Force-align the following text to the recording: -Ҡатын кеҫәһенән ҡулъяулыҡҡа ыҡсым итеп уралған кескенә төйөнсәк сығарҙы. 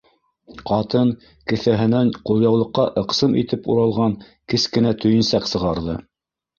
-Ҡатын 0.69 1.11
кеҫәһенән 1.51 2.09
ҡулъяулыҡҡа 2.31 2.87
ыҡсым 3.05 3.39
итеп 3.45 3.73
уралған 3.77 4.19
кескенә 4.55 4.99
төйөнсәк 5.07 5.57
сығарҙы. 5.57 6.05